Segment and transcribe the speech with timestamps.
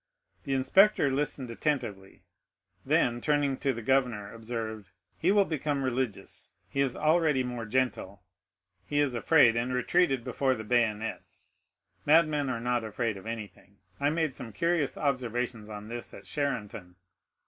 [0.45, 2.23] The inspector listened attentively;
[2.83, 4.89] then, turning to the governor, observed,
[5.19, 8.23] "He will become religious—he is already more gentle;
[8.87, 14.33] he is afraid, and retreated before the bayonets—madmen are not afraid of anything; I made
[14.35, 16.95] some curious observations on this at Charenton."